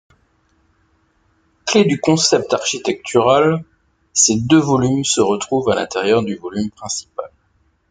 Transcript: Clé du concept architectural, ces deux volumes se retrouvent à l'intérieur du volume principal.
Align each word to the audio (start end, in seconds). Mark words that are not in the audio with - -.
Clé 1.67 1.85
du 1.85 1.99
concept 1.99 2.51
architectural, 2.55 3.63
ces 4.13 4.37
deux 4.39 4.57
volumes 4.59 5.03
se 5.03 5.21
retrouvent 5.21 5.69
à 5.69 5.75
l'intérieur 5.75 6.23
du 6.23 6.37
volume 6.37 6.71
principal. 6.71 7.29